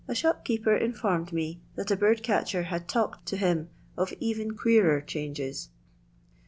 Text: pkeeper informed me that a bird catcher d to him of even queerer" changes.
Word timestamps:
pkeeper 0.09 0.81
informed 0.81 1.31
me 1.31 1.61
that 1.75 1.91
a 1.91 1.95
bird 1.95 2.23
catcher 2.23 2.67
d 2.71 2.99
to 3.23 3.37
him 3.37 3.69
of 3.95 4.11
even 4.19 4.57
queerer" 4.57 4.99
changes. 5.15 5.69